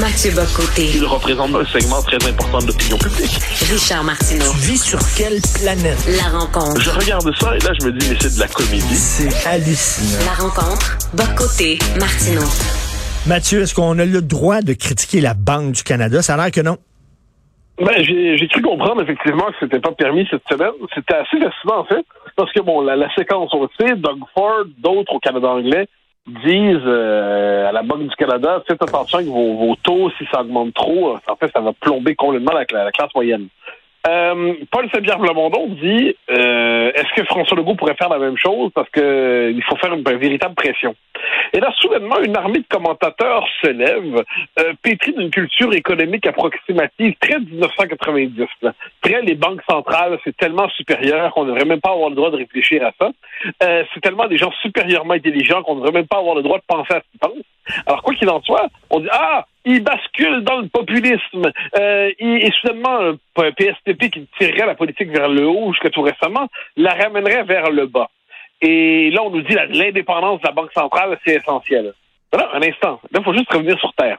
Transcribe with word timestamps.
Mathieu 0.00 0.30
Bocoté. 0.32 0.90
Il 0.94 1.06
représente 1.06 1.54
un 1.54 1.64
segment 1.64 2.02
très 2.02 2.20
important 2.28 2.58
de 2.58 2.66
l'opinion 2.66 2.98
publique. 2.98 3.32
Richard 3.72 4.04
Martineau. 4.04 4.52
Tu 4.52 4.72
vis 4.72 4.82
sur 4.84 4.98
quelle 5.16 5.40
planète? 5.56 5.96
La 6.20 6.28
rencontre. 6.36 6.80
Je 6.80 6.90
regarde 6.90 7.34
ça 7.40 7.56
et 7.56 7.60
là, 7.60 7.72
je 7.80 7.86
me 7.86 7.92
dis, 7.92 8.06
mais 8.10 8.16
c'est 8.20 8.34
de 8.34 8.40
la 8.40 8.48
comédie. 8.48 8.94
C'est 8.94 9.32
hallucinant. 9.48 10.20
La 10.26 10.36
rencontre. 10.36 10.98
Bocoté. 11.16 11.78
Martineau. 11.98 12.44
Mathieu, 13.26 13.62
est-ce 13.62 13.74
qu'on 13.74 13.98
a 13.98 14.04
le 14.04 14.20
droit 14.20 14.60
de 14.60 14.74
critiquer 14.74 15.22
la 15.22 15.32
Banque 15.32 15.72
du 15.72 15.82
Canada? 15.82 16.20
Ça 16.20 16.34
a 16.34 16.36
l'air 16.36 16.50
que 16.50 16.60
non. 16.60 16.76
Ben, 17.78 18.02
j'ai 18.04 18.48
cru 18.48 18.60
comprendre 18.60 19.00
effectivement 19.00 19.46
que 19.48 19.56
c'était 19.60 19.80
pas 19.80 19.92
permis 19.92 20.26
cette 20.30 20.44
semaine. 20.50 20.76
C'était 20.94 21.14
assez 21.14 21.40
fascinant 21.40 21.80
en 21.80 21.84
fait, 21.84 22.04
parce 22.36 22.52
que 22.52 22.60
bon, 22.60 22.82
la, 22.82 22.96
la 22.96 23.08
séquence 23.14 23.48
on 23.52 23.62
le 23.62 23.68
sait, 23.80 23.96
Doug 23.96 24.20
Ford, 24.34 24.64
d'autres 24.78 25.12
au 25.14 25.20
Canada 25.20 25.48
anglais 25.48 25.88
disent 26.26 26.80
euh, 26.86 27.68
à 27.68 27.72
la 27.72 27.82
Banque 27.82 28.08
du 28.08 28.16
Canada, 28.16 28.62
faites 28.66 28.82
attention 28.82 29.18
avec 29.18 29.30
vos, 29.30 29.76
taux, 29.82 30.10
si 30.18 30.26
ça 30.32 30.40
augmente 30.40 30.74
trop, 30.74 31.14
en 31.14 31.36
fait, 31.36 31.50
ça 31.54 31.60
va 31.60 31.72
plomber 31.72 32.14
complètement 32.14 32.52
la, 32.52 32.64
la 32.84 32.90
classe 32.90 33.14
moyenne. 33.14 33.48
Euh, 34.06 34.54
Paul 34.70 34.88
Saint-Pierre 34.92 35.18
Plamondon 35.18 35.68
dit 35.68 36.14
euh, 36.30 36.92
est-ce 36.94 37.12
que 37.14 37.24
François 37.24 37.56
Legault 37.56 37.74
pourrait 37.74 37.96
faire 37.96 38.08
la 38.08 38.18
même 38.18 38.36
chose? 38.36 38.70
Parce 38.74 38.88
que 38.90 39.52
il 39.52 39.62
faut 39.64 39.76
faire 39.76 39.92
une 39.92 40.04
véritable 40.04 40.54
pression. 40.54 40.94
Et 41.52 41.60
là, 41.60 41.72
soudainement, 41.78 42.18
une 42.20 42.36
armée 42.36 42.58
de 42.58 42.66
commentateurs 42.68 43.46
se 43.62 43.68
lève, 43.68 44.24
euh, 44.58 44.72
pétrie 44.82 45.12
d'une 45.12 45.30
culture 45.30 45.72
économique 45.72 46.26
approximative 46.26 47.14
très 47.20 47.38
1990. 47.38 48.46
Là. 48.62 48.74
Très 49.02 49.22
les 49.22 49.34
banques 49.34 49.62
centrales, 49.68 50.18
c'est 50.24 50.36
tellement 50.36 50.68
supérieur 50.70 51.32
qu'on 51.32 51.44
ne 51.44 51.50
devrait 51.50 51.64
même 51.64 51.80
pas 51.80 51.92
avoir 51.92 52.10
le 52.10 52.16
droit 52.16 52.30
de 52.30 52.36
réfléchir 52.36 52.84
à 52.84 52.92
ça. 52.98 53.10
Euh, 53.62 53.84
c'est 53.92 54.00
tellement 54.00 54.26
des 54.28 54.36
gens 54.36 54.52
supérieurement 54.62 55.14
intelligents 55.14 55.62
qu'on 55.62 55.76
ne 55.76 55.80
devrait 55.80 56.00
même 56.00 56.06
pas 56.06 56.18
avoir 56.18 56.34
le 56.34 56.42
droit 56.42 56.58
de 56.58 56.64
penser 56.66 56.94
à 56.94 57.00
ce 57.00 57.10
qu'ils 57.10 57.20
pensent. 57.20 57.82
Alors, 57.86 58.02
quoi 58.02 58.14
qu'il 58.14 58.28
en 58.28 58.40
soit, 58.42 58.68
on 58.90 59.00
dit 59.00 59.08
Ah, 59.10 59.46
il 59.64 59.82
bascule 59.82 60.42
dans 60.44 60.58
le 60.60 60.68
populisme. 60.68 61.50
Euh, 61.78 62.12
et 62.18 62.50
soudainement, 62.60 62.98
un 63.00 63.52
PSTP 63.52 64.10
qui 64.10 64.26
tirerait 64.38 64.66
la 64.66 64.74
politique 64.74 65.10
vers 65.10 65.28
le 65.28 65.46
haut 65.46 65.72
jusqu'à 65.72 65.90
tout 65.90 66.02
récemment, 66.02 66.48
la 66.76 66.94
ramènerait 66.94 67.42
vers 67.44 67.70
le 67.70 67.86
bas. 67.86 68.08
Et 68.60 69.10
là, 69.10 69.22
on 69.22 69.30
nous 69.30 69.42
dit 69.42 69.54
l'indépendance 69.70 70.40
de 70.40 70.46
la 70.46 70.52
Banque 70.52 70.72
centrale, 70.72 71.18
c'est 71.24 71.34
essentiel. 71.34 71.92
Voilà, 72.32 72.54
un 72.54 72.62
instant. 72.62 73.00
Là, 73.12 73.20
il 73.20 73.24
faut 73.24 73.34
juste 73.34 73.52
revenir 73.52 73.78
sur 73.78 73.92
Terre. 73.94 74.18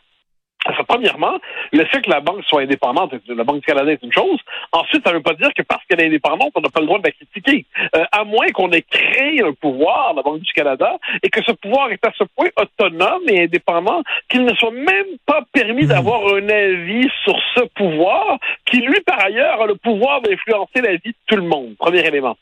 Alors, 0.66 0.86
premièrement, 0.86 1.40
le 1.72 1.86
fait 1.86 2.02
que 2.02 2.10
la 2.10 2.20
banque 2.20 2.44
soit 2.44 2.62
indépendante, 2.62 3.14
la 3.28 3.44
Banque 3.44 3.60
du 3.60 3.66
Canada 3.66 3.92
est 3.92 4.04
une 4.04 4.12
chose. 4.12 4.40
Ensuite, 4.74 5.04
ça 5.06 5.12
ne 5.12 5.18
veut 5.18 5.24
pas 5.24 5.34
dire 5.34 5.50
que 5.56 5.62
parce 5.62 5.82
qu'elle 5.86 6.02
est 6.02 6.08
indépendante, 6.08 6.52
on 6.56 6.62
n'a 6.62 6.70
pas 6.70 6.82
le 6.82 6.88
droit 6.88 7.00
de 7.00 7.06
la 7.06 7.12
critiquer. 7.12 7.66
Euh, 7.96 8.04
à 8.12 8.24
moins 8.26 8.48
qu'on 8.48 8.72
ait 8.72 8.82
créé 8.82 9.42
un 9.44 9.54
pouvoir, 9.54 10.14
la 10.14 10.24
Banque 10.24 10.42
du 10.42 10.52
Canada, 10.52 10.98
et 11.24 11.30
que 11.30 11.42
ce 11.44 11.52
pouvoir 11.54 11.92
est 11.92 12.06
à 12.06 12.12
ce 12.18 12.26
point 12.36 12.50
autonome 12.58 13.22
et 13.30 13.44
indépendant 13.44 14.02
qu'il 14.30 14.44
ne 14.44 14.54
soit 14.56 14.72
même 14.72 15.18
pas 15.26 15.42
permis 15.54 15.86
d'avoir 15.86 16.22
un 16.34 16.50
avis 16.50 17.08
sur 17.24 17.38
ce 17.56 17.62
pouvoir, 17.76 18.38
qui 18.66 18.82
lui, 18.82 19.00
par 19.02 19.24
ailleurs, 19.24 19.62
a 19.62 19.68
le 19.68 19.76
pouvoir 19.76 20.22
d'influencer 20.22 20.82
la 20.82 20.96
vie 20.96 21.12
de 21.12 21.18
tout 21.28 21.38
le 21.38 21.44
monde. 21.44 21.76
Premier 21.78 22.06
élément. 22.06 22.36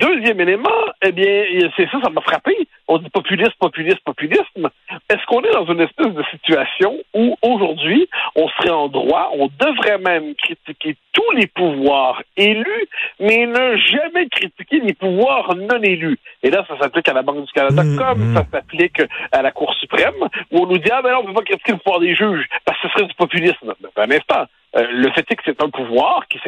Deuxième 0.00 0.40
élément, 0.40 0.68
eh 1.02 1.12
bien, 1.12 1.44
c'est 1.76 1.88
ça, 1.90 1.98
ça 2.02 2.10
m'a 2.10 2.20
frappé. 2.20 2.56
On 2.88 2.98
dit 2.98 3.10
populisme, 3.10 3.52
populisme, 3.58 3.98
populisme. 4.04 4.70
Est-ce 5.08 5.24
qu'on 5.26 5.42
est 5.42 5.52
dans 5.52 5.66
une 5.66 5.80
espèce 5.80 6.12
de 6.12 6.24
situation 6.30 6.96
où 7.14 7.36
aujourd'hui, 7.42 8.08
on 8.34 8.48
serait 8.48 8.70
en 8.70 8.88
droit, 8.88 9.30
on 9.34 9.48
devrait 9.58 9.98
même 9.98 10.34
critiquer 10.36 10.96
tous 11.12 11.30
les 11.32 11.46
pouvoirs 11.46 12.22
élus, 12.36 12.88
mais 13.18 13.46
ne 13.46 13.76
jamais 13.76 14.28
critiquer 14.28 14.80
les 14.80 14.94
pouvoirs 14.94 15.54
non 15.56 15.82
élus? 15.82 16.18
Et 16.42 16.50
là, 16.50 16.64
ça 16.68 16.78
s'applique 16.78 17.08
à 17.08 17.12
la 17.12 17.22
Banque 17.22 17.44
du 17.46 17.52
Canada 17.52 17.80
Mm, 17.84 17.96
comme 17.96 18.30
mm. 18.30 18.34
ça 18.34 18.44
s'applique 18.50 19.02
à 19.32 19.42
la 19.42 19.50
Cour 19.50 19.74
suprême, 19.74 20.28
où 20.50 20.58
on 20.58 20.66
nous 20.66 20.78
dit, 20.78 20.90
ah 20.90 21.02
ben 21.02 21.12
non, 21.12 21.18
on 21.18 21.22
ne 21.22 21.26
peut 21.28 21.34
pas 21.34 21.42
critiquer 21.42 21.72
le 21.72 21.78
pouvoir 21.78 22.00
des 22.00 22.14
juges, 22.14 22.46
parce 22.64 22.80
que 22.80 22.88
ce 22.88 22.92
serait 22.94 23.06
du 23.06 23.14
populisme. 23.14 23.74
Ben, 23.80 23.90
un 23.96 24.10
instant. 24.10 24.44
Euh, 24.76 24.86
le 24.88 25.10
fait 25.10 25.26
est 25.28 25.36
que 25.36 25.42
c'est 25.44 25.62
un 25.62 25.68
pouvoir 25.68 26.26
qui 26.28 26.38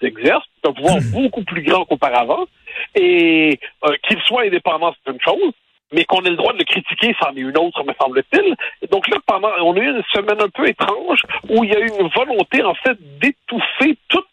s'exerce, 0.00 0.44
c'est 0.62 0.70
un 0.70 0.72
pouvoir 0.72 0.96
beaucoup 1.12 1.44
plus 1.44 1.62
grand 1.62 1.84
qu'auparavant, 1.84 2.46
et 2.94 3.58
euh, 3.84 3.96
qu'il 4.06 4.20
soit 4.22 4.44
indépendant, 4.44 4.94
c'est 5.04 5.12
une 5.12 5.20
chose, 5.20 5.52
mais 5.92 6.04
qu'on 6.04 6.22
ait 6.22 6.30
le 6.30 6.36
droit 6.36 6.52
de 6.52 6.58
le 6.58 6.64
critiquer, 6.64 7.14
c'en 7.20 7.34
est 7.34 7.40
une 7.40 7.56
autre, 7.58 7.84
me 7.84 7.92
semble-t-il. 8.00 8.54
Et 8.80 8.86
donc 8.86 9.06
là, 9.08 9.18
pendant, 9.26 9.50
on 9.62 9.76
a 9.76 9.80
eu 9.80 9.90
une 9.90 10.02
semaine 10.12 10.40
un 10.40 10.48
peu 10.48 10.66
étrange 10.66 11.22
où 11.48 11.64
il 11.64 11.70
y 11.70 11.76
a 11.76 11.80
eu 11.80 11.90
une 12.00 12.08
volonté, 12.08 12.62
en 12.62 12.74
fait, 12.74 12.96
d'étouffer 13.18 13.96
toute 14.08 14.26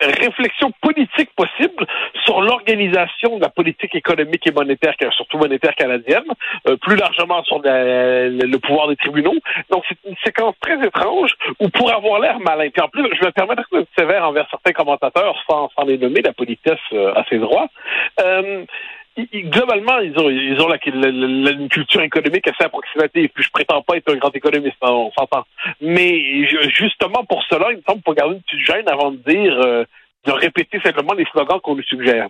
réflexion 0.00 0.72
politique 0.80 1.30
possible 1.34 1.86
sur 2.24 2.40
l'organisation 2.40 3.36
de 3.36 3.42
la 3.42 3.48
politique 3.48 3.94
économique 3.94 4.46
et 4.46 4.52
monétaire, 4.52 4.94
surtout 5.12 5.38
monétaire 5.38 5.74
canadienne, 5.74 6.24
euh, 6.68 6.76
plus 6.76 6.96
largement 6.96 7.42
sur 7.44 7.60
le, 7.62 8.56
pouvoir 8.58 8.88
des 8.88 8.96
tribunaux. 8.96 9.34
Donc 9.70 9.84
c'est 9.88 9.98
une 10.08 10.16
séquence 10.24 10.54
très 10.60 10.84
étrange 10.86 11.34
où 11.60 11.68
pour 11.68 11.92
avoir 11.92 12.20
l'air 12.20 12.38
malin, 12.40 12.70
puis 12.70 12.82
en 12.82 12.88
plus 12.88 13.08
je 13.18 13.24
me 13.24 13.30
permettre 13.30 13.64
d'être 13.72 13.88
sévère 13.98 14.24
envers 14.24 14.48
certains 14.50 14.72
commentateurs 14.72 15.36
sans, 15.48 15.70
sans 15.76 15.84
les 15.84 15.98
nommer, 15.98 16.22
la 16.22 16.32
politesse 16.32 16.78
euh, 16.92 17.14
à 17.14 17.24
ses 17.28 17.38
droits. 17.38 17.68
Euh, 18.20 18.64
globalement, 19.26 19.98
ils 19.98 20.18
ont, 20.18 20.30
ils 20.30 20.60
ont 20.60 20.68
la, 20.68 20.78
la- 20.86 21.10
la- 21.10 21.50
une 21.52 21.68
culture 21.68 22.02
économique 22.02 22.46
assez 22.48 22.64
approximative. 22.64 23.28
Puis 23.34 23.44
je 23.44 23.50
prétends 23.50 23.82
pas 23.82 23.96
être 23.96 24.12
un 24.12 24.16
grand 24.16 24.34
économiste, 24.34 24.76
hein, 24.82 24.90
on 24.90 25.10
s'entend. 25.12 25.44
Mais 25.80 26.46
justement 26.68 27.24
pour 27.24 27.42
cela, 27.44 27.72
il 27.72 27.78
me 27.78 27.82
semble 27.82 27.98
qu'il 28.02 28.04
faut 28.06 28.14
garder 28.14 28.34
une 28.36 28.42
petite 28.42 28.66
gêne 28.66 28.88
avant 28.88 29.10
de 29.10 29.16
dire, 29.16 29.58
euh, 29.64 29.84
de 30.26 30.32
répéter 30.32 30.80
simplement 30.80 31.14
les 31.14 31.24
slogans 31.26 31.60
qu'on 31.60 31.74
nous 31.76 31.82
suggère. 31.82 32.28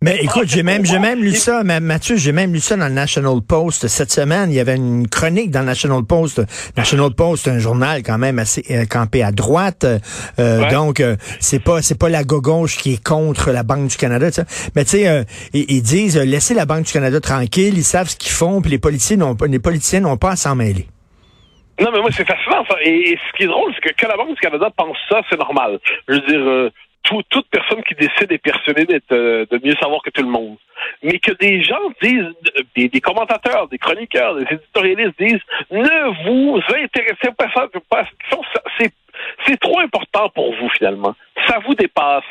Mais 0.00 0.18
écoute, 0.22 0.44
Ah, 0.44 0.48
j'ai 0.54 0.62
même, 0.62 0.84
j'ai 0.86 1.00
même 1.00 1.20
lu 1.20 1.32
ça, 1.34 1.64
Mathieu, 1.64 2.16
j'ai 2.16 2.30
même 2.30 2.52
lu 2.52 2.60
ça 2.60 2.76
dans 2.76 2.86
le 2.86 2.94
National 2.94 3.40
Post 3.46 3.88
cette 3.88 4.12
semaine. 4.12 4.50
Il 4.50 4.54
y 4.54 4.60
avait 4.60 4.76
une 4.76 5.08
chronique 5.08 5.50
dans 5.50 5.60
le 5.60 5.66
National 5.66 6.04
Post. 6.04 6.40
National 6.76 7.10
Post, 7.14 7.48
un 7.48 7.58
journal 7.58 8.02
quand 8.04 8.18
même 8.18 8.38
assez 8.38 8.64
euh, 8.70 8.84
campé 8.86 9.22
à 9.22 9.32
droite. 9.32 9.84
Euh, 9.84 9.98
Ouais. 10.38 10.70
Donc, 10.72 11.00
euh, 11.00 11.16
c'est 11.40 11.62
pas, 11.62 11.82
c'est 11.82 11.98
pas 11.98 12.08
la 12.08 12.22
gauche 12.24 12.76
qui 12.78 12.94
est 12.94 13.02
contre 13.04 13.50
la 13.50 13.62
Banque 13.64 13.88
du 13.88 13.96
Canada. 13.96 14.28
Mais 14.76 14.84
tu 14.84 14.90
sais, 14.90 15.08
euh, 15.08 15.24
ils, 15.52 15.64
ils 15.68 15.82
disent 15.82 16.16
euh, 16.16 16.24
laissez 16.24 16.54
la 16.54 16.64
Banque 16.66 16.84
du 16.86 16.92
Canada 16.92 17.20
tranquille. 17.20 17.76
Ils 17.76 17.84
savent 17.84 18.08
ce 18.08 18.16
qu'ils 18.16 18.32
font, 18.32 18.60
puis 18.62 18.70
les 18.70 18.78
politiciens 18.78 19.16
n'ont 19.18 19.34
pas, 19.36 19.46
les 19.46 19.58
politiciens 19.58 20.00
n'ont 20.00 20.16
pas 20.16 20.30
à 20.32 20.36
s'en 20.36 20.54
mêler. 20.54 20.86
Non, 21.80 21.90
mais 21.92 22.00
moi, 22.00 22.10
c'est 22.16 22.26
fascinant, 22.26 22.64
ça. 22.68 22.74
Et, 22.84 23.10
et 23.12 23.16
ce 23.18 23.36
qui 23.36 23.44
est 23.44 23.46
drôle, 23.46 23.72
c'est 23.74 23.88
que 23.88 23.94
que 23.94 24.06
la 24.08 24.16
Banque 24.16 24.30
du 24.30 24.40
Canada 24.40 24.68
pense 24.76 24.96
ça, 25.08 25.20
c'est 25.30 25.38
normal. 25.38 25.78
Je 26.08 26.14
veux 26.14 26.20
dire, 26.20 26.40
euh, 26.40 26.70
tout- 27.08 27.22
toute 27.30 27.48
personne 27.48 27.82
qui 27.84 27.94
décide 27.94 28.30
est 28.30 28.38
persuadée 28.38 28.84
d'être, 28.84 29.12
euh, 29.12 29.46
de 29.50 29.58
mieux 29.64 29.74
savoir 29.80 30.02
que 30.02 30.10
tout 30.10 30.22
le 30.22 30.28
monde. 30.28 30.56
Mais 31.02 31.18
que 31.18 31.32
des 31.32 31.62
gens 31.62 31.80
disent, 32.02 32.32
des, 32.76 32.88
des 32.88 33.00
commentateurs, 33.00 33.66
des 33.68 33.78
chroniqueurs, 33.78 34.36
des 34.36 34.46
éditorialistes 34.54 35.18
disent, 35.18 35.40
ne 35.70 36.24
vous 36.26 36.60
intéressez 36.84 37.30
pas 37.36 37.48
pas 37.90 38.00
à 38.00 38.04
c'est 38.78 38.92
c'est 39.46 39.58
trop 39.58 39.80
important 39.80 40.28
pour 40.28 40.54
vous, 40.54 40.68
finalement. 40.68 41.14
Ça 41.48 41.58
vous 41.66 41.74
dépasse. 41.74 42.22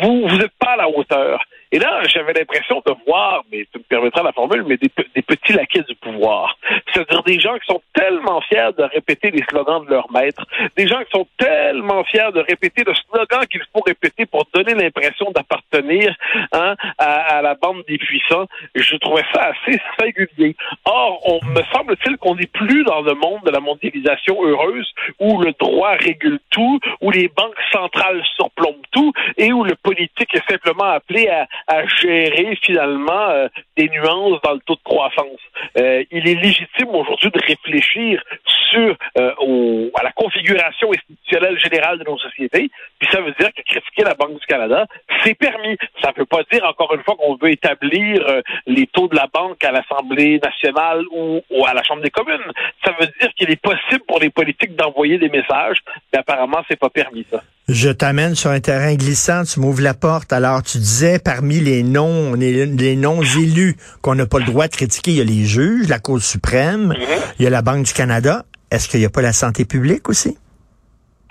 Vous 0.00 0.28
vous 0.28 0.36
n'êtes 0.36 0.56
pas 0.60 0.72
à 0.74 0.76
la 0.76 0.88
hauteur. 0.88 1.42
Et 1.72 1.78
là, 1.78 2.02
j'avais 2.04 2.32
l'impression 2.32 2.82
de 2.86 2.94
voir, 3.06 3.42
mais 3.52 3.66
tu 3.72 3.78
me 3.78 3.84
permettras 3.84 4.22
la 4.22 4.32
formule, 4.32 4.64
mais 4.66 4.76
des, 4.78 4.88
pe- 4.88 5.06
des 5.14 5.22
petits 5.22 5.52
laquais 5.52 5.82
du 5.82 5.94
pouvoir. 5.96 6.56
C'est-à-dire 6.92 7.22
des 7.24 7.38
gens 7.38 7.58
qui 7.58 7.66
sont 7.66 7.82
tellement 7.92 8.40
fiers 8.42 8.70
de 8.76 8.84
répéter 8.84 9.30
les 9.30 9.42
slogans 9.50 9.84
de 9.84 9.90
leur 9.90 10.10
maître, 10.10 10.44
des 10.76 10.86
gens 10.86 11.00
qui 11.04 11.10
sont 11.12 11.26
tellement 11.36 12.04
fiers 12.04 12.32
de 12.34 12.40
répéter 12.40 12.84
le 12.86 12.94
slogan 12.94 13.46
qu'il 13.50 13.60
faut 13.72 13.82
répéter 13.84 14.24
pour 14.26 14.46
donner 14.54 14.74
l'impression 14.74 15.30
d'appartenir 15.30 16.14
hein, 16.52 16.74
à, 16.98 17.36
à 17.36 17.42
la 17.42 17.54
bande 17.54 17.82
des 17.86 17.98
puissants. 17.98 18.46
Je 18.74 18.96
trouvais 18.96 19.24
ça 19.34 19.52
assez 19.52 19.78
singulier. 19.98 20.56
Or, 20.84 21.20
on 21.26 21.44
me 21.46 21.62
semble-t-il 21.72 22.16
qu'on 22.16 22.34
n'est 22.36 22.46
plus 22.46 22.84
dans 22.84 23.02
le 23.02 23.14
monde 23.14 23.42
de 23.44 23.50
la 23.50 23.60
mondialisation 23.60 24.42
heureuse 24.42 24.90
où 25.20 25.40
le 25.42 25.52
droit 25.58 25.92
régule 25.92 26.38
tout, 26.50 26.80
où 27.00 27.10
les 27.10 27.28
banques 27.28 27.60
centrales 27.72 28.22
surplombent 28.36 28.76
tout 28.92 29.12
et 29.36 29.52
où 29.52 29.64
le 29.64 29.74
politique 29.74 30.34
est 30.34 30.50
simplement 30.50 30.84
appelé 30.84 31.28
à, 31.28 31.46
à 31.66 31.86
gérer 31.86 32.56
finalement 32.62 33.28
euh, 33.30 33.48
des 33.76 33.88
nuances 33.88 34.40
dans 34.42 34.52
le 34.52 34.60
taux 34.60 34.74
de 34.76 34.82
croissance. 34.84 35.40
Euh, 35.78 36.04
il 36.10 36.28
est 36.28 36.34
légitime 36.34 36.88
aujourd'hui 36.94 37.30
de 37.30 37.40
réfléchir 37.44 38.22
sur 38.70 38.96
euh, 39.18 39.34
au- 39.40 39.90
à 39.98 40.02
la 40.04 40.12
configuration 40.12 40.90
institutionnelle 40.92 41.58
générale 41.58 41.98
de 41.98 42.04
nos 42.04 42.18
sociétés. 42.18 42.70
Puis 42.98 43.08
ça 43.10 43.20
veut 43.20 43.32
dire 43.38 43.50
que 43.54 43.62
critiquer 43.62 44.04
la 44.04 44.14
Banque 44.14 44.38
du 44.38 44.46
Canada, 44.46 44.86
c'est 45.24 45.34
permis. 45.34 45.76
Ça 46.02 46.10
ne 46.12 46.20
veut 46.20 46.26
pas 46.26 46.42
dire 46.52 46.64
encore 46.64 46.94
une 46.94 47.02
fois 47.02 47.16
qu'on 47.16 47.36
veut 47.36 47.50
établir 47.50 48.22
euh, 48.28 48.42
les 48.66 48.86
taux 48.86 49.08
de 49.08 49.16
la 49.16 49.26
banque 49.32 49.62
à 49.64 49.72
l'Assemblée 49.72 50.38
nationale 50.42 51.04
ou, 51.10 51.40
ou 51.50 51.66
à 51.66 51.74
la 51.74 51.82
Chambre 51.82 52.02
des 52.02 52.10
communes. 52.10 52.44
Ça 52.84 52.92
veut 53.00 53.06
dire 53.20 53.32
qu'il 53.34 53.50
est 53.50 53.60
possible 53.60 54.04
pour 54.06 54.20
les 54.20 54.30
politiques 54.30 54.76
d'envoyer 54.76 55.18
des 55.18 55.28
messages, 55.28 55.78
mais 56.12 56.18
apparemment 56.20 56.62
c'est 56.68 56.78
pas 56.78 56.90
permis 56.90 57.26
ça. 57.30 57.42
Je 57.68 57.90
t'amène 57.90 58.34
sur 58.34 58.50
un 58.50 58.60
terrain 58.60 58.94
glissant, 58.94 59.44
tu 59.44 59.60
m'ouvres 59.60 59.82
la 59.82 59.92
porte. 59.92 60.32
Alors, 60.32 60.62
tu 60.62 60.78
disais, 60.78 61.18
parmi 61.18 61.60
les 61.60 61.82
noms, 61.82 62.32
les, 62.32 62.64
les 62.64 62.96
noms 62.96 63.20
élus 63.22 63.76
qu'on 64.00 64.14
n'a 64.14 64.24
pas 64.26 64.38
le 64.38 64.46
droit 64.46 64.68
de 64.68 64.74
critiquer, 64.74 65.10
il 65.10 65.16
y 65.18 65.20
a 65.20 65.24
les 65.24 65.44
juges, 65.44 65.86
la 65.86 65.98
Cour 65.98 66.22
suprême, 66.22 66.94
il 67.38 67.44
y 67.44 67.46
a 67.46 67.50
la 67.50 67.60
Banque 67.60 67.84
du 67.84 67.92
Canada. 67.92 68.44
Est-ce 68.70 68.88
qu'il 68.88 69.00
n'y 69.00 69.06
a 69.06 69.10
pas 69.10 69.20
la 69.20 69.34
santé 69.34 69.66
publique 69.66 70.08
aussi? 70.08 70.38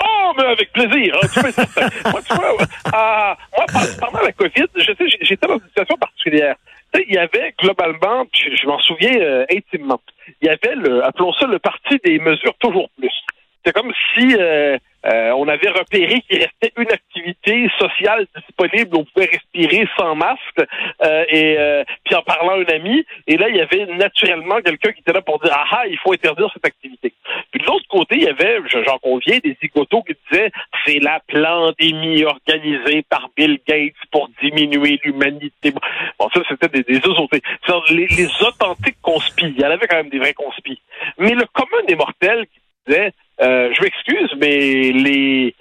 Oh, 0.04 0.32
mais 0.38 0.44
avec 0.46 0.72
plaisir. 0.74 1.16
hein, 1.24 1.28
tu 1.34 1.52
certain. 1.52 1.90
moi, 2.12 2.22
tu 2.22 2.36
vois, 2.36 2.52
euh, 2.54 3.34
moi, 3.74 3.82
pendant 4.00 4.22
la 4.24 4.32
COVID, 4.32 4.68
je 4.76 4.84
sais, 4.84 5.18
j'étais 5.22 5.48
dans 5.48 5.56
une 5.56 5.68
situation 5.68 5.98
particulière. 5.98 6.56
Tu 6.94 7.00
sais, 7.00 7.06
il 7.10 7.16
y 7.16 7.18
avait 7.18 7.54
globalement, 7.60 8.26
je, 8.32 8.56
je 8.56 8.68
m'en 8.68 8.80
souviens 8.80 9.20
euh, 9.20 9.46
intimement, 9.52 10.00
il 10.42 10.48
y 10.48 10.50
avait 10.50 10.76
le, 10.76 11.04
appelons 11.04 11.34
ça 11.34 11.48
le 11.48 11.58
parti 11.58 11.98
des 12.06 12.20
mesures 12.20 12.54
toujours 12.60 12.90
plus. 13.00 13.12
C'est 13.68 13.74
comme 13.74 13.92
si 14.14 14.34
euh, 14.34 14.78
euh, 15.06 15.32
on 15.32 15.46
avait 15.50 15.68
repéré 15.68 16.22
qu'il 16.22 16.38
restait 16.38 16.72
une 16.78 16.90
activité 16.90 17.70
sociale 17.78 18.26
disponible, 18.34 18.96
où 18.96 19.00
on 19.00 19.04
pouvait 19.04 19.26
respirer 19.26 19.86
sans 19.98 20.16
masque, 20.16 20.62
euh, 21.04 21.26
et 21.28 21.84
puis 22.06 22.16
en 22.16 22.22
parlant 22.22 22.52
à 22.52 22.60
un 22.60 22.76
ami, 22.76 23.06
et 23.28 23.36
là 23.36 23.50
il 23.50 23.58
y 23.58 23.62
avait 23.62 23.88
naturellement 23.88 24.62
quelqu'un 24.62 24.94
qui 24.94 25.02
était 25.02 25.12
là 25.12 25.22
pour 25.22 25.40
dire 25.40 25.52
ah 25.54 25.66
ah 25.70 25.84
il 25.86 25.98
faut 25.98 26.14
interdire 26.14 26.50
cette 26.54 26.66
activité. 26.66 27.12
Puis 27.52 27.60
de 27.60 27.66
l'autre 27.66 27.86
côté 27.90 28.16
il 28.16 28.24
y 28.24 28.30
avait, 28.30 28.60
j'en 28.70 29.00
conviens, 29.00 29.40
des 29.44 29.58
zigotos 29.62 30.04
qui 30.04 30.16
disaient 30.32 30.52
c'est 30.86 31.00
la 31.00 31.20
pandémie 31.28 32.24
organisée 32.24 33.04
par 33.10 33.30
Bill 33.36 33.60
Gates 33.68 33.96
pour 34.12 34.30
diminuer 34.42 34.98
l'humanité. 35.04 35.74
Bon 36.18 36.30
ça 36.34 36.40
c'était 36.48 36.70
des, 36.70 36.84
des 36.84 37.02
Les, 37.90 38.08
les 38.08 38.44
authentiques 38.44 39.02
conspis, 39.02 39.54
il 39.58 39.60
y 39.60 39.66
en 39.66 39.72
avait 39.72 39.88
quand 39.88 39.98
même 39.98 40.10
des 40.10 40.20
vrais 40.20 40.34
conspis. 40.34 40.82
Mais 41.18 41.34
le 41.34 41.46
commun 41.52 41.84
des 41.86 41.96
mortels 41.96 42.46
qui 42.48 42.62
disait 42.88 43.12
euh, 43.42 43.70
je 43.74 43.82
m'excuse, 43.82 44.34
mais 44.40 44.92
les 44.92 45.56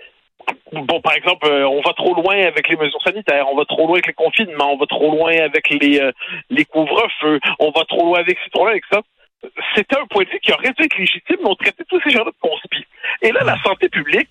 bon, 0.73 1.01
par 1.01 1.15
exemple, 1.15 1.47
euh, 1.47 1.69
on 1.69 1.81
va 1.81 1.93
trop 1.93 2.15
loin 2.15 2.37
avec 2.37 2.69
les 2.69 2.77
mesures 2.77 3.03
sanitaires, 3.03 3.47
on 3.51 3.57
va 3.57 3.65
trop 3.65 3.87
loin 3.87 3.95
avec 3.95 4.07
les 4.07 4.13
confinements, 4.13 4.73
on 4.73 4.77
va 4.77 4.87
trop 4.87 5.11
loin 5.11 5.33
avec 5.33 5.69
les 5.71 6.01
euh, 6.01 6.13
les 6.51 6.65
couvre-feux, 6.65 7.41
on 7.59 7.71
va 7.71 7.85
trop 7.85 8.05
loin 8.05 8.21
avec 8.21 8.39
ci, 8.45 8.51
trop 8.51 8.65
loin 8.65 8.73
avec 8.73 8.85
ça. 8.91 9.01
C'était 9.75 9.99
un 9.99 10.07
point 10.07 10.25
de 10.25 10.31
vue 10.31 10.41
qui 10.41 10.53
aurait 10.53 10.73
dû 10.73 10.85
être 10.85 10.99
légitime, 10.99 11.37
mais 11.41 11.51
on 11.51 11.55
traitait 11.55 11.85
tous 11.89 12.01
ces 12.03 12.11
gens-là 12.11 12.31
de 12.31 12.49
conspi. 12.49 12.85
Et 13.23 13.31
là, 13.31 13.45
la 13.45 13.57
santé 13.63 13.89
publique 13.89 14.29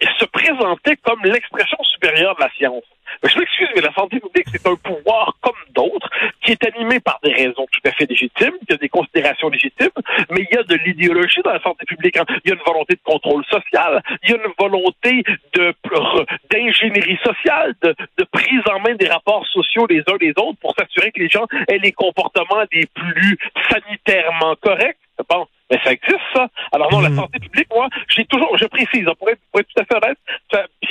il 0.00 0.08
se 0.18 0.24
présentait 0.26 0.96
comme 0.96 1.22
l'expression 1.24 1.78
supérieure 1.82 2.34
de 2.36 2.40
la 2.40 2.50
science. 2.50 2.84
Je 3.22 3.38
m'excuse, 3.38 3.68
mais 3.74 3.82
la 3.82 3.92
santé 3.92 4.20
publique, 4.20 4.46
c'est 4.52 4.66
un 4.66 4.76
pouvoir 4.76 5.36
comme 5.40 5.54
d'autres, 5.74 6.10
qui 6.42 6.52
est 6.52 6.64
animé 6.66 7.00
par 7.00 7.18
des 7.22 7.32
raisons 7.32 7.66
tout 7.70 7.80
à 7.84 7.92
fait 7.92 8.06
légitimes, 8.06 8.54
qui 8.66 8.74
a 8.74 8.76
des 8.76 8.88
considérations 8.88 9.48
légitimes, 9.48 9.90
mais 10.30 10.46
il 10.50 10.54
y 10.54 10.58
a 10.58 10.62
de 10.62 10.74
l'idéologie 10.84 11.40
dans 11.42 11.52
la 11.52 11.62
santé 11.62 11.84
publique. 11.86 12.16
Hein. 12.16 12.24
Il 12.44 12.50
y 12.50 12.52
a 12.52 12.56
une 12.56 12.62
volonté 12.66 12.94
de 12.94 13.00
contrôle 13.04 13.44
social, 13.46 14.02
il 14.22 14.30
y 14.30 14.32
a 14.34 14.36
une 14.36 14.52
volonté 14.58 15.22
de 15.54 15.74
d'ingénierie 16.50 17.18
sociale, 17.24 17.74
de, 17.82 17.94
de 18.18 18.24
prise 18.24 18.62
en 18.70 18.80
main 18.80 18.94
des 18.94 19.08
rapports 19.08 19.46
sociaux 19.46 19.86
les 19.88 20.02
uns 20.08 20.16
des 20.18 20.32
autres 20.36 20.58
pour 20.60 20.74
s'assurer 20.78 21.12
que 21.12 21.20
les 21.20 21.28
gens 21.28 21.46
aient 21.68 21.78
les 21.78 21.92
comportements 21.92 22.64
les 22.72 22.86
plus 22.86 23.38
sanitairement 23.70 24.56
corrects. 24.60 24.98
Mais 25.70 25.78
ça 25.82 25.92
existe, 25.92 26.20
ça. 26.34 26.48
Alors 26.72 26.92
non, 26.92 27.00
la 27.00 27.10
mhm. 27.10 27.16
santé 27.16 27.38
publique, 27.40 27.68
moi, 27.74 27.88
j'ai 28.08 28.24
toujours, 28.24 28.56
je 28.56 28.66
précise, 28.66 29.06
pour 29.18 29.28
être, 29.28 29.40
pour 29.50 29.60
être 29.60 29.68
tout 29.74 29.82
à 29.82 29.84
fait 29.84 29.96
honnête, 29.96 30.18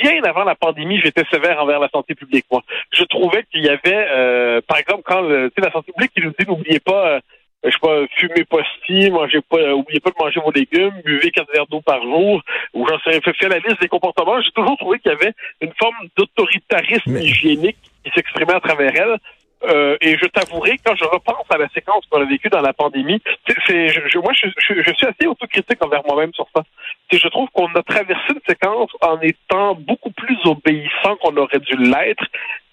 bien 0.02 0.22
avant 0.24 0.44
la 0.44 0.54
pandémie, 0.54 1.00
j'étais 1.02 1.24
sévère 1.30 1.62
envers 1.62 1.80
la 1.80 1.88
santé 1.88 2.14
publique, 2.14 2.44
moi. 2.50 2.62
Je 2.92 3.04
trouvais 3.04 3.44
qu'il 3.50 3.64
y 3.64 3.68
avait, 3.68 3.80
euh, 4.10 4.60
par 4.66 4.78
exemple, 4.78 5.02
quand 5.04 5.22
tu 5.22 5.50
sais, 5.56 5.64
la 5.64 5.72
santé 5.72 5.92
publique 5.92 6.12
qui 6.12 6.20
nous 6.20 6.32
dit 6.38 6.46
n'oubliez 6.46 6.80
pas, 6.80 7.08
euh, 7.08 7.20
je 7.64 7.70
sais 7.70 7.78
pas, 7.80 8.06
fumez 8.16 8.44
pas 8.44 8.62
si, 8.84 9.10
mangez 9.10 9.40
pas, 9.40 9.58
euh, 9.58 9.72
oubliez 9.72 10.00
pas 10.00 10.10
de 10.10 10.16
manger 10.18 10.40
vos 10.40 10.52
légumes, 10.52 11.00
buvez 11.04 11.30
quatre 11.30 11.50
verres 11.52 11.66
d'eau 11.66 11.80
par 11.80 12.02
jour, 12.02 12.42
ou 12.74 12.86
j'en 12.86 12.98
sais, 13.00 13.20
fait 13.20 13.48
la 13.48 13.58
liste 13.58 13.80
des 13.80 13.88
comportements. 13.88 14.40
J'ai 14.40 14.52
toujours 14.52 14.76
trouvé 14.76 14.98
qu'il 14.98 15.10
y 15.10 15.14
avait 15.14 15.32
une 15.60 15.72
forme 15.78 15.96
d'autoritarisme 16.16 17.16
hygiénique 17.16 17.78
qui 18.04 18.10
s'exprimait 18.14 18.54
à 18.54 18.60
travers 18.60 18.92
elle. 18.94 19.16
Euh, 19.64 19.96
et 20.00 20.16
je 20.18 20.26
t'avouerai, 20.26 20.78
quand 20.84 20.94
je 20.94 21.04
repense 21.04 21.46
à 21.50 21.56
la 21.56 21.68
séquence 21.70 22.04
qu'on 22.10 22.20
a 22.20 22.24
vécue 22.24 22.48
dans 22.50 22.60
la 22.60 22.72
pandémie, 22.72 23.22
c'est, 23.66 23.88
je, 23.88 24.18
moi, 24.18 24.32
je, 24.34 24.48
je, 24.58 24.82
je, 24.82 24.92
suis 24.92 25.06
assez 25.06 25.26
autocritique 25.26 25.82
envers 25.82 26.02
moi-même 26.06 26.32
sur 26.34 26.46
ça. 26.54 26.62
Je 27.10 27.28
trouve 27.28 27.48
qu'on 27.52 27.72
a 27.74 27.82
traversé 27.82 28.32
une 28.34 28.40
séquence 28.46 28.90
en 29.00 29.18
étant 29.20 29.74
beaucoup 29.74 30.10
plus 30.10 30.38
obéissant 30.44 31.16
qu'on 31.22 31.36
aurait 31.36 31.60
dû 31.60 31.76
l'être. 31.76 32.24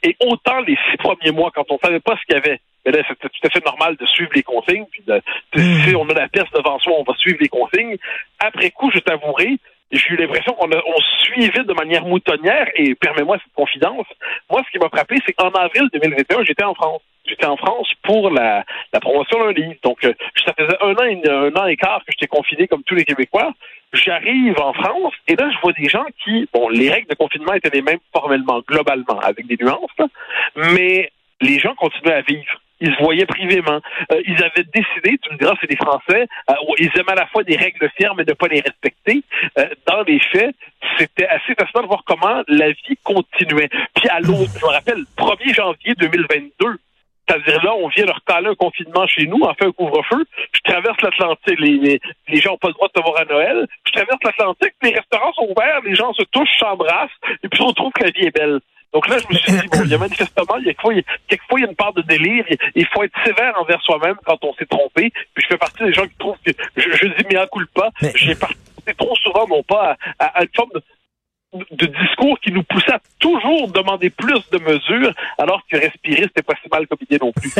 Et 0.03 0.17
autant 0.19 0.59
les 0.59 0.77
six 0.91 0.97
premiers 0.97 1.31
mois, 1.31 1.51
quand 1.55 1.65
on 1.69 1.79
savait 1.81 2.01
pas 2.01 2.17
ce 2.17 2.25
qu'il 2.25 2.35
y 2.35 2.37
avait, 2.37 2.59
mais 2.85 2.91
là, 2.91 3.03
c'était 3.07 3.29
tout 3.29 3.47
à 3.47 3.49
fait 3.49 3.65
normal 3.65 3.95
de 3.95 4.05
suivre 4.05 4.31
les 4.35 4.43
consignes. 4.43 4.85
Puis 4.91 5.03
de, 5.07 5.21
si 5.55 5.95
on 5.95 6.07
a 6.09 6.13
la 6.13 6.27
pièce 6.27 6.49
devant 6.53 6.77
soi, 6.79 6.93
on 6.97 7.03
va 7.03 7.15
suivre 7.17 7.37
les 7.39 7.47
consignes. 7.47 7.97
Après 8.39 8.71
coup, 8.71 8.91
je 8.93 8.99
t'avouerai, 8.99 9.57
j'ai 9.93 10.13
eu 10.13 10.17
l'impression 10.17 10.53
qu'on 10.53 10.69
on 10.71 11.01
suivait 11.23 11.63
de 11.63 11.73
manière 11.73 12.05
moutonnière, 12.05 12.67
et 12.75 12.95
permets-moi 12.95 13.37
cette 13.43 13.53
confidence. 13.53 14.07
Moi, 14.49 14.61
ce 14.65 14.71
qui 14.71 14.79
m'a 14.79 14.89
frappé, 14.89 15.17
c'est 15.25 15.33
qu'en 15.33 15.51
avril 15.51 15.87
2021, 15.93 16.43
j'étais 16.43 16.63
en 16.63 16.73
France. 16.73 17.01
J'étais 17.25 17.45
en 17.45 17.55
France 17.55 17.89
pour 18.03 18.31
la, 18.31 18.65
la 18.91 18.99
promotion 18.99 19.39
d'un 19.39 19.53
livre. 19.53 19.75
Donc, 19.83 20.03
euh, 20.03 20.13
ça 20.45 20.53
faisait 20.57 20.77
un 20.81 20.93
an, 20.93 21.03
et, 21.03 21.21
un 21.29 21.55
an 21.55 21.67
et 21.67 21.77
quart 21.77 21.99
que 21.99 22.11
j'étais 22.11 22.27
confiné 22.27 22.67
comme 22.67 22.83
tous 22.83 22.95
les 22.95 23.05
Québécois. 23.05 23.53
J'arrive 23.93 24.59
en 24.59 24.73
France 24.73 25.13
et 25.27 25.35
là, 25.35 25.49
je 25.51 25.57
vois 25.61 25.71
des 25.73 25.87
gens 25.87 26.05
qui, 26.23 26.49
bon, 26.51 26.67
les 26.69 26.89
règles 26.89 27.07
de 27.07 27.15
confinement 27.15 27.53
étaient 27.53 27.69
les 27.69 27.83
mêmes 27.83 27.99
formellement, 28.11 28.61
globalement, 28.67 29.19
avec 29.21 29.45
des 29.45 29.55
nuances, 29.61 29.91
mais 30.55 31.11
les 31.41 31.59
gens 31.59 31.75
continuaient 31.75 32.15
à 32.15 32.21
vivre 32.21 32.59
ils 32.83 32.93
se 32.93 33.01
voyaient 33.01 33.25
privément. 33.25 33.79
Euh, 34.11 34.21
ils 34.27 34.43
avaient 34.43 34.67
décidé, 34.73 35.17
tu 35.23 35.33
me 35.33 35.37
diras, 35.37 35.55
c'est 35.59 35.69
des 35.69 35.77
Français, 35.77 36.27
euh, 36.49 36.53
ils 36.77 36.91
aimaient 36.99 37.13
à 37.13 37.15
la 37.15 37.27
fois 37.27 37.43
des 37.43 37.55
règles 37.55 37.89
fermes 37.97 38.19
et 38.19 38.25
de 38.25 38.31
ne 38.31 38.35
pas 38.35 38.47
les 38.47 38.59
respecter. 38.59 39.23
Euh, 39.57 39.69
dans 39.87 40.01
les 40.03 40.19
faits, 40.19 40.53
c'était 40.99 41.27
assez 41.27 41.55
fascinant 41.55 41.83
de 41.83 41.87
voir 41.87 42.03
comment 42.05 42.43
la 42.47 42.71
vie 42.71 42.97
continuait. 43.03 43.69
Puis 43.95 44.09
à 44.09 44.19
l'autre, 44.19 44.51
je 44.59 44.65
me 44.65 44.71
rappelle, 44.71 45.05
1er 45.17 45.55
janvier 45.55 45.93
2022, 45.97 46.75
c'est-à-dire 47.25 47.63
là, 47.63 47.73
on 47.75 47.87
vient 47.87 48.05
leur 48.05 48.19
caler 48.25 48.49
un 48.49 48.55
confinement 48.55 49.07
chez 49.07 49.27
nous, 49.27 49.41
en 49.43 49.53
fait 49.53 49.65
un 49.65 49.71
couvre-feu. 49.71 50.25
Je 50.51 50.59
traverse 50.69 51.01
l'Atlantique, 51.01 51.59
les, 51.59 52.01
les, 52.27 52.41
gens 52.41 52.51
n'ont 52.51 52.57
pas 52.57 52.67
le 52.67 52.73
droit 52.73 52.89
de 52.93 52.99
se 52.99 53.05
voir 53.05 53.21
à 53.21 53.25
Noël. 53.25 53.65
Je 53.87 53.91
traverse 53.93 54.19
l'Atlantique, 54.25 54.73
les 54.81 54.93
restaurants 54.93 55.31
sont 55.31 55.47
ouverts, 55.49 55.79
les 55.85 55.95
gens 55.95 56.11
se 56.13 56.23
touchent, 56.23 56.59
s'embrassent, 56.59 57.09
et 57.41 57.47
puis 57.47 57.61
on 57.61 57.71
trouve 57.71 57.93
que 57.93 58.03
la 58.03 58.11
vie 58.11 58.25
est 58.25 58.37
belle. 58.37 58.59
Donc 58.93 59.07
là, 59.07 59.17
je 59.17 59.33
me 59.33 59.39
suis 59.39 59.51
dit, 59.51 59.67
bon, 59.71 59.81
il 59.83 59.89
y 59.89 59.95
a 59.95 59.97
manifestement, 59.97 60.57
il 60.57 60.67
y 60.67 60.69
a 60.69 60.73
quelquefois, 60.73 60.93
quelquefois, 61.27 61.59
il 61.59 61.63
y 61.63 61.65
a 61.65 61.69
une 61.69 61.75
part 61.75 61.93
de 61.93 62.01
délire. 62.03 62.45
Il 62.75 62.85
faut 62.87 63.03
être 63.03 63.13
sévère 63.25 63.53
envers 63.59 63.81
soi-même 63.81 64.15
quand 64.23 64.37
on 64.43 64.53
s'est 64.53 64.67
trompé. 64.67 65.11
Puis 65.33 65.43
je 65.43 65.47
fais 65.47 65.57
partie 65.57 65.83
des 65.83 65.93
gens 65.93 66.05
qui 66.05 66.15
trouvent 66.17 66.37
que, 66.45 66.51
je, 66.77 66.89
je 66.91 67.07
dis, 67.07 67.25
mais 67.29 67.37
à 67.37 67.47
coup 67.47 67.61
pas, 67.73 67.89
j'ai 68.15 68.35
participé 68.35 68.93
trop 68.97 69.15
souvent, 69.15 69.47
non 69.47 69.63
pas 69.63 69.97
à, 70.19 70.25
à, 70.25 70.43
une 70.43 70.49
forme 70.55 70.69
de, 70.75 70.81
de 71.71 71.85
discours 71.85 72.39
qui 72.39 72.51
nous 72.51 72.63
poussait 72.63 72.93
à 72.93 72.99
toujours 73.19 73.71
demander 73.71 74.09
plus 74.09 74.41
de 74.51 74.59
mesures, 74.59 75.13
alors 75.37 75.61
que 75.69 75.77
respirer, 75.77 76.23
c'était 76.23 76.41
pas 76.41 76.53
si 76.61 76.69
mal 76.69 76.87
comme 76.87 76.97
idée 77.01 77.19
non 77.21 77.31
plus. 77.31 77.51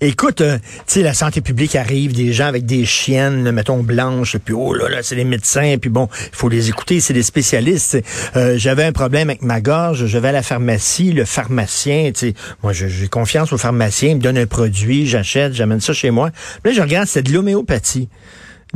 écoute, 0.00 0.40
euh, 0.40 0.58
tu 0.58 0.64
sais, 0.86 1.02
la 1.02 1.14
santé 1.14 1.40
publique 1.40 1.74
arrive, 1.76 2.14
des 2.14 2.32
gens 2.32 2.46
avec 2.46 2.66
des 2.66 2.84
chiennes, 2.84 3.50
mettons, 3.50 3.82
blanches, 3.82 4.36
puis 4.38 4.54
oh 4.54 4.74
là 4.74 4.88
là, 4.88 5.02
c'est 5.02 5.14
les 5.14 5.24
médecins, 5.24 5.76
puis 5.80 5.90
bon, 5.90 6.08
il 6.12 6.36
faut 6.36 6.48
les 6.48 6.68
écouter, 6.68 7.00
c'est 7.00 7.14
des 7.14 7.22
spécialistes. 7.22 7.98
Euh, 8.36 8.54
j'avais 8.56 8.84
un 8.84 8.92
problème 8.92 9.30
avec 9.30 9.42
ma 9.42 9.60
gorge, 9.60 10.06
je 10.06 10.18
vais 10.18 10.28
à 10.28 10.32
la 10.32 10.42
pharmacie, 10.42 11.12
le 11.12 11.24
pharmacien, 11.24 12.10
tu 12.12 12.32
sais, 12.32 12.34
moi 12.62 12.72
j'ai 12.72 13.08
confiance 13.08 13.52
au 13.52 13.58
pharmacien, 13.58 14.10
il 14.10 14.16
me 14.16 14.22
donne 14.22 14.38
un 14.38 14.46
produit, 14.46 15.06
j'achète, 15.06 15.54
j'amène 15.54 15.80
ça 15.80 15.92
chez 15.92 16.10
moi. 16.10 16.30
Là, 16.64 16.72
je 16.72 16.80
regarde, 16.80 17.06
c'est 17.06 17.22
de 17.22 17.32
l'homéopathie. 17.32 18.08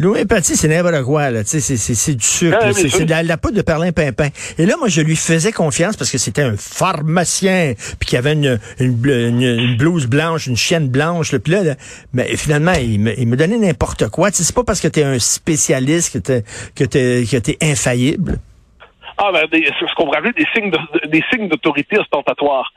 L'homéopathie, 0.00 0.56
c'est 0.56 0.68
n'importe 0.68 1.04
quoi, 1.04 1.30
là. 1.30 1.40
C'est, 1.44 1.60
c'est, 1.60 2.14
du 2.14 2.24
sucre. 2.24 2.56
c'est, 2.72 3.04
de 3.04 3.28
la, 3.28 3.36
poudre 3.36 3.56
de 3.56 3.60
perlin 3.60 3.92
pimpin. 3.92 4.28
Et 4.56 4.64
là, 4.64 4.76
moi, 4.78 4.88
je 4.88 5.02
lui 5.02 5.14
faisais 5.14 5.52
confiance 5.52 5.94
parce 5.98 6.10
que 6.10 6.16
c'était 6.16 6.40
un 6.40 6.56
pharmacien, 6.56 7.74
puis 7.98 8.08
qu'il 8.08 8.16
avait 8.16 8.32
une, 8.32 8.58
une, 8.78 9.76
blouse 9.76 10.06
blanche, 10.06 10.46
une 10.46 10.56
chienne 10.56 10.88
blanche. 10.88 11.36
Puis 11.36 11.52
là, 11.52 11.74
mais 12.14 12.34
finalement, 12.36 12.72
il 12.72 12.98
me, 12.98 13.20
il 13.20 13.28
me 13.28 13.36
donnait 13.36 13.58
n'importe 13.58 14.08
quoi. 14.08 14.30
c'est 14.32 14.54
pas 14.54 14.64
parce 14.64 14.80
que 14.80 14.88
tu 14.88 15.00
es 15.00 15.04
un 15.04 15.18
spécialiste 15.18 16.14
que 16.14 16.18
tu 16.18 16.44
que 16.74 16.84
t'es, 16.84 17.24
que 17.30 17.36
t'es 17.36 17.58
infaillible. 17.60 18.38
Ah, 19.18 19.30
ben, 19.34 19.46
des, 19.52 19.66
ce 19.66 19.94
qu'on 19.96 20.06
pourrait 20.06 20.20
appeler 20.20 20.32
des 20.32 20.46
signes, 20.54 20.72
des 21.08 21.22
signes 21.30 21.48
d'autorité 21.48 21.98
ostentatoire. 21.98 22.72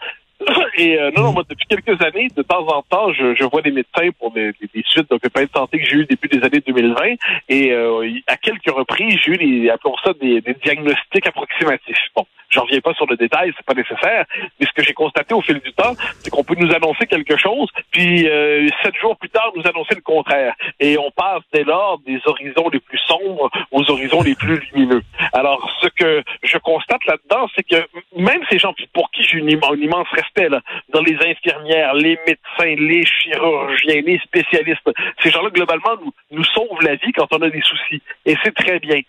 Et 0.78 1.00
euh, 1.00 1.12
non, 1.16 1.24
non, 1.24 1.34
moi, 1.34 1.44
depuis 1.48 1.66
quelques 1.68 2.02
années, 2.04 2.28
de 2.36 2.42
temps 2.42 2.66
en 2.68 2.82
temps, 2.84 3.12
je, 3.14 3.36
je 3.36 3.44
vois 3.44 3.62
des 3.62 3.72
médecins 3.72 4.10
pour 4.20 4.32
des, 4.32 4.52
des, 4.74 4.84
suites 4.86 5.10
d'occupation 5.10 5.48
de 5.48 5.58
santé 5.58 5.80
que 5.80 5.86
j'ai 5.86 5.98
eu 5.98 6.06
depuis 6.06 6.30
des 6.30 6.44
années 6.44 6.62
2020. 6.66 7.16
Et 7.50 7.72
euh, 7.72 8.10
à 8.28 8.38
quelques 8.38 8.70
reprises, 8.70 9.18
j'ai 9.24 9.32
eu 9.32 9.38
des, 9.38 9.70
appelons 9.70 9.96
ça 10.04 10.14
des, 10.14 10.42
des 10.42 10.56
diagnostics 10.56 11.28
approximatifs. 11.28 11.98
Bon, 12.16 12.26
J'en 12.54 12.62
reviens 12.64 12.82
pas 12.82 12.94
sur 12.94 13.08
le 13.08 13.18
détail, 13.18 13.52
c'est 13.58 13.66
pas 13.66 13.74
nécessaire. 13.74 14.26
Mais 14.60 14.68
ce 14.68 14.72
que 14.74 14.84
j'ai 14.84 14.94
constaté 14.94 15.34
au 15.34 15.42
fil 15.42 15.60
du 15.60 15.74
temps, 15.74 15.94
c'est 16.20 16.30
qu'on 16.30 16.44
peut 16.44 16.56
nous 16.58 16.72
annoncer 16.72 17.08
quelque 17.08 17.36
chose, 17.36 17.70
puis 17.90 18.28
euh, 18.30 18.68
sept 18.84 18.96
jours 19.02 19.18
plus 19.18 19.30
tard, 19.30 19.52
nous 19.56 19.66
annoncer 19.66 19.96
le 19.96 20.02
contraire. 20.02 20.54
Et 20.80 20.98
on 21.00 21.10
passe 21.10 21.42
dès 21.52 21.64
lors 21.64 22.00
des 22.06 22.20
horizons 22.26 22.70
les 22.72 22.80
plus 22.80 23.00
sombres 23.08 23.50
aux 23.72 23.90
horizons 23.90 24.22
les 24.22 24.36
plus 24.36 24.60
lumineux. 24.72 25.02
Alors, 25.34 25.68
ce 25.82 25.88
que 25.88 26.24
je 26.44 26.58
constate 26.60 27.04
là-dedans, 27.08 27.48
c'est 27.56 27.64
que 27.64 27.88
même 28.16 28.42
ces 28.52 28.60
gens 28.60 28.74
pour 28.94 29.10
qui 29.12 29.24
j'ai 29.24 29.40
un 29.40 29.76
immense 29.76 30.08
respect, 30.12 30.33
là, 30.42 30.62
dans 30.90 31.02
les 31.02 31.16
infirmières, 31.16 31.94
les 31.94 32.18
médecins, 32.28 32.76
les 32.82 33.06
chirurgiens, 33.06 34.02
les 34.02 34.20
spécialistes, 34.20 34.90
ces 35.22 35.30
gens-là, 35.32 35.50
globalement, 35.50 35.96
nous, 36.02 36.14
nous 36.32 36.44
sauvent 36.44 36.82
la 36.82 36.96
vie 36.96 37.12
quand 37.14 37.28
on 37.32 37.42
a 37.42 37.50
des 37.50 37.62
soucis. 37.62 38.02
Et 38.26 38.36
c'est 38.44 38.54
très 38.54 38.80
bien. 38.80 39.00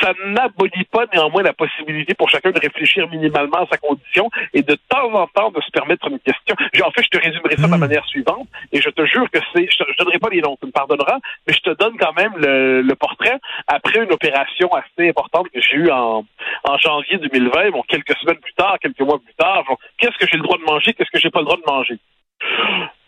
Ça 0.00 0.12
n'abolit 0.26 0.84
pas 0.90 1.04
néanmoins 1.12 1.42
la 1.42 1.52
possibilité 1.52 2.14
pour 2.14 2.28
chacun 2.28 2.50
de 2.50 2.60
réfléchir 2.60 3.08
minimalement 3.08 3.58
à 3.58 3.66
sa 3.70 3.78
condition 3.78 4.30
et 4.52 4.62
de 4.62 4.76
temps 4.88 5.12
en 5.14 5.26
temps 5.28 5.50
de 5.50 5.60
se 5.60 5.70
permettre 5.70 6.08
une 6.08 6.18
question. 6.20 6.56
En 6.84 6.90
fait, 6.90 7.02
je 7.02 7.18
te 7.18 7.24
résumerai 7.24 7.56
ça 7.56 7.66
de 7.66 7.70
la 7.70 7.76
hmm. 7.76 7.80
manière 7.80 8.04
suivante 8.06 8.48
et 8.72 8.80
je 8.80 8.90
te 8.90 9.04
jure 9.06 9.30
que 9.30 9.38
c'est, 9.52 9.68
je, 9.70 9.82
ne 9.82 9.96
donnerai 9.98 10.18
pas 10.18 10.28
les 10.30 10.40
noms, 10.40 10.56
tu 10.60 10.66
me 10.66 10.72
pardonneras, 10.72 11.18
mais 11.46 11.54
je 11.54 11.60
te 11.60 11.70
donne 11.70 11.96
quand 11.98 12.12
même 12.12 12.32
le, 12.36 12.94
portrait 12.94 13.38
après 13.66 14.04
une 14.04 14.12
opération 14.12 14.68
assez 14.72 15.08
importante 15.08 15.48
que 15.50 15.60
j'ai 15.60 15.76
eue 15.76 15.90
en, 15.90 16.24
en 16.64 16.78
janvier 16.78 17.18
2020, 17.18 17.70
bon, 17.70 17.82
quelques 17.88 18.16
semaines 18.18 18.38
plus 18.38 18.52
tard, 18.54 18.76
quelques 18.80 19.00
mois 19.00 19.18
plus 19.18 19.34
tard, 19.34 19.64
qu'est-ce 19.98 20.16
que 20.18 20.26
j'ai 20.30 20.36
le 20.36 20.42
droit 20.42 20.58
de 20.58 20.62
manger, 20.62 20.73
qu'est-ce 20.80 21.10
que 21.10 21.18
j'ai 21.18 21.30
pas 21.30 21.40
le 21.40 21.46
droit 21.46 21.56
de 21.56 21.62
manger? 21.66 21.98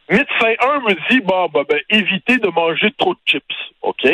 Médecin 0.08 0.54
1 0.60 0.80
me 0.80 1.10
dit, 1.10 1.20
bon, 1.20 1.48
bah, 1.52 1.62
ben, 1.68 1.80
évitez 1.90 2.38
de 2.38 2.48
manger 2.48 2.92
trop 2.96 3.14
de 3.14 3.18
chips, 3.26 3.42
OK? 3.82 4.06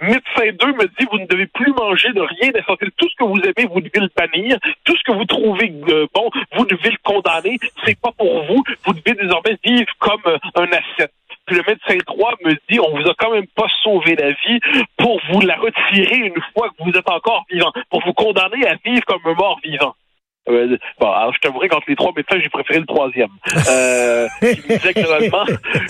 Médecin 0.00 0.52
2 0.58 0.66
me 0.72 0.86
dit, 0.86 1.06
vous 1.10 1.18
ne 1.18 1.26
devez 1.26 1.46
plus 1.46 1.72
manger 1.72 2.12
de 2.12 2.20
rien. 2.20 2.50
Tout 2.96 3.08
ce 3.08 3.14
que 3.16 3.24
vous 3.24 3.38
aimez, 3.40 3.68
vous 3.70 3.80
devez 3.80 4.00
le 4.00 4.10
bannir. 4.16 4.58
Tout 4.84 4.96
ce 4.96 5.02
que 5.04 5.12
vous 5.12 5.24
trouvez 5.24 5.72
euh, 5.88 6.06
bon, 6.14 6.30
vous 6.56 6.64
devez 6.66 6.90
le 6.90 6.98
condamner. 7.02 7.58
C'est 7.84 7.98
pas 8.00 8.10
pour 8.12 8.44
vous. 8.44 8.62
Vous 8.84 8.92
devez 8.92 9.14
désormais 9.14 9.56
vivre 9.64 9.92
comme 9.98 10.20
euh, 10.26 10.38
un 10.56 10.66
ascète. 10.66 11.12
Puis 11.46 11.56
le 11.56 11.62
médecin 11.66 11.96
3 12.06 12.34
me 12.44 12.54
dit, 12.70 12.80
on 12.80 12.90
vous 12.90 13.08
a 13.08 13.14
quand 13.18 13.30
même 13.30 13.46
pas 13.48 13.68
sauvé 13.82 14.16
la 14.16 14.30
vie 14.30 14.60
pour 14.96 15.20
vous 15.30 15.40
la 15.40 15.56
retirer 15.56 16.16
une 16.16 16.42
fois 16.54 16.70
que 16.70 16.82
vous 16.82 16.90
êtes 16.90 17.08
encore 17.08 17.44
vivant, 17.50 17.72
pour 17.90 18.02
vous 18.04 18.14
condamner 18.14 18.66
à 18.66 18.76
vivre 18.84 19.04
comme 19.04 19.20
un 19.26 19.34
mort 19.34 19.60
vivant. 19.62 19.94
Euh, 20.48 20.76
bon, 21.00 21.10
alors 21.10 21.32
je 21.34 21.40
t'avouerai 21.40 21.68
qu'entre 21.68 21.86
les 21.88 21.96
trois 21.96 22.12
médecins, 22.14 22.38
j'ai 22.38 22.50
préféré 22.50 22.80
le 22.80 22.86
troisième. 22.86 23.30
Euh, 23.68 24.28
qui 24.40 24.46
me 24.46 24.76
disait 24.76 24.92
clairement, 24.92 25.44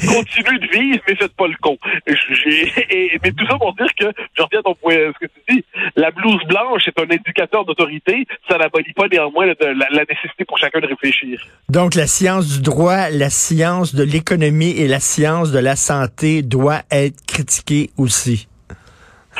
continuez 0.06 0.58
de 0.58 0.66
vivre, 0.66 1.00
mais 1.08 1.16
faites 1.16 1.34
pas 1.34 1.48
le 1.48 1.56
con. 1.60 1.76
J'ai, 2.06 2.72
et, 2.90 3.18
mais 3.22 3.32
tout 3.32 3.46
ça 3.46 3.58
pour 3.58 3.74
dire 3.74 3.88
que, 3.98 4.06
je 4.36 4.42
reviens 4.42 4.60
à 4.60 4.62
ton 4.62 4.74
point, 4.74 4.94
ce 4.94 5.26
que 5.26 5.32
tu 5.32 5.54
dis, 5.54 5.64
la 5.96 6.10
blouse 6.12 6.42
blanche 6.46 6.86
est 6.86 7.00
un 7.00 7.10
indicateur 7.10 7.64
d'autorité, 7.64 8.26
ça 8.48 8.56
n'abolit 8.58 8.92
pas 8.92 9.08
néanmoins 9.08 9.46
la, 9.46 9.54
la, 9.60 9.86
la, 9.90 10.04
nécessité 10.08 10.44
pour 10.46 10.58
chacun 10.58 10.80
de 10.80 10.86
réfléchir. 10.86 11.40
Donc 11.68 11.96
la 11.96 12.06
science 12.06 12.48
du 12.48 12.62
droit, 12.62 13.10
la 13.10 13.30
science 13.30 13.94
de 13.94 14.04
l'économie 14.04 14.78
et 14.78 14.86
la 14.86 15.00
science 15.00 15.50
de 15.50 15.58
la 15.58 15.74
santé 15.74 16.42
doit 16.42 16.82
être 16.92 17.26
critiquée 17.26 17.90
aussi. 17.98 18.46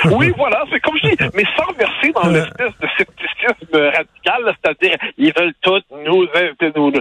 Oui, 0.07 0.33
voilà, 0.37 0.65
c'est 0.71 0.81
comme 0.81 0.97
je 1.03 1.09
dis, 1.09 1.17
mais 1.35 1.45
sans 1.57 1.73
verser 1.75 2.13
dans 2.13 2.29
l'espèce 2.31 2.73
de 2.81 2.89
scepticisme 2.99 4.07
c'est-à-dire 4.45 4.97
ils 5.19 5.33
veulent 5.33 5.55
tout 5.61 5.81
nous, 6.05 6.27
nous, 6.27 6.93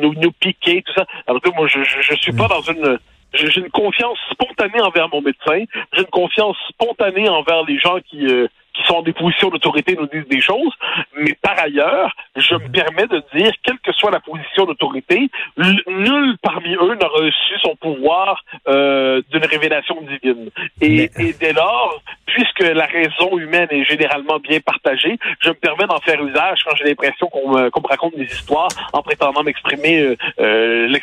nous, 0.00 0.14
nous 0.14 0.32
piquer, 0.32 0.82
tout 0.82 0.92
ça. 0.94 1.04
Alors 1.26 1.40
que 1.40 1.50
moi, 1.50 1.66
je, 1.66 1.80
je, 1.82 2.14
suis 2.14 2.32
pas 2.32 2.48
dans 2.48 2.62
une 2.62 2.98
j'ai 3.34 3.60
une 3.60 3.70
confiance 3.70 4.18
spontanée 4.30 4.80
envers 4.80 5.08
mon 5.10 5.20
médecin, 5.20 5.64
j'ai 5.92 6.00
une 6.00 6.06
confiance 6.06 6.56
spontanée 6.70 7.28
envers 7.28 7.62
les 7.64 7.78
gens 7.78 7.98
qui 8.08 8.26
euh, 8.26 8.48
qui 8.78 8.86
sont 8.86 8.94
en 8.94 9.02
des 9.02 9.12
positions 9.12 9.50
d'autorité 9.50 9.96
nous 9.96 10.06
disent 10.06 10.28
des 10.28 10.40
choses, 10.40 10.72
mais 11.16 11.36
par 11.42 11.58
ailleurs, 11.58 12.14
je 12.36 12.54
me 12.54 12.68
permets 12.68 13.06
de 13.06 13.22
dire, 13.34 13.52
quelle 13.62 13.78
que 13.80 13.92
soit 13.92 14.10
la 14.10 14.20
position 14.20 14.66
d'autorité, 14.66 15.28
nul 15.56 16.36
parmi 16.42 16.74
eux 16.74 16.94
n'a 16.94 17.08
reçu 17.08 17.58
son 17.62 17.74
pouvoir 17.76 18.44
euh, 18.68 19.20
d'une 19.30 19.44
révélation 19.44 20.00
divine. 20.02 20.50
Et, 20.80 21.10
et, 21.18 21.32
dès 21.40 21.52
lors, 21.52 22.00
puisque 22.38 22.72
la 22.72 22.86
raison 22.86 23.36
humaine 23.36 23.66
est 23.70 23.84
généralement 23.84 24.38
bien 24.38 24.60
partagée, 24.60 25.18
je 25.42 25.48
me 25.48 25.54
permets 25.54 25.86
d'en 25.86 25.98
faire 25.98 26.22
usage 26.22 26.60
quand 26.64 26.76
j'ai 26.76 26.84
l'impression 26.84 27.26
qu'on 27.26 27.50
me, 27.50 27.70
qu 27.70 27.80
me, 27.80 27.88
raconte 27.88 28.16
des 28.16 28.26
histoires 28.26 28.68
en 28.92 29.02
prétendant 29.02 29.42
m'exprimer 29.42 30.00
euh, 30.00 30.16
euh, 30.40 30.98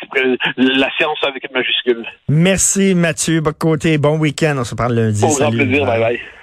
la 0.56 0.88
science 0.96 1.18
avec 1.22 1.44
une 1.44 1.54
majuscule. 1.54 2.04
Merci 2.28 2.94
Mathieu 2.94 3.40
Bocoté. 3.40 3.98
Bon 3.98 4.16
week-end. 4.18 4.56
On 4.58 4.64
se 4.64 4.74
parle 4.74 4.94
lundi. 4.94 5.20
Grand 5.20 5.50
plaisir. 5.50 5.84
Bye 5.84 6.00
bye. 6.00 6.20